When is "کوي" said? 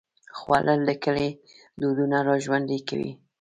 2.89-3.11